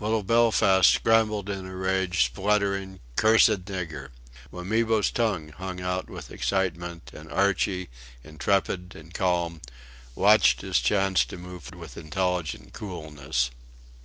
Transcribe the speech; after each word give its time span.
Little 0.00 0.24
Belfast 0.24 0.90
scrambled 0.90 1.48
in 1.48 1.64
a 1.64 1.76
rage 1.76 2.24
spluttering 2.24 2.98
"cursed 3.14 3.66
nigger." 3.66 4.08
Wamibo's 4.50 5.12
tongue 5.12 5.50
hung 5.50 5.80
out 5.80 6.10
with 6.10 6.32
excitement; 6.32 7.12
and 7.14 7.30
Archie, 7.30 7.88
intrepid 8.24 8.96
and 8.96 9.14
calm, 9.14 9.60
watched 10.16 10.62
his 10.62 10.80
chance 10.80 11.24
to 11.26 11.38
move 11.38 11.72
with 11.72 11.96
intelligent 11.96 12.72
coolness. 12.72 13.52